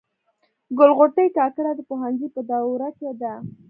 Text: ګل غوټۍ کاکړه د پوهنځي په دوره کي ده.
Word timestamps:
ګل 0.77 0.91
غوټۍ 0.97 1.27
کاکړه 1.37 1.71
د 1.75 1.81
پوهنځي 1.89 2.27
په 2.35 2.41
دوره 2.49 2.89
کي 2.97 3.09
ده. 3.21 3.33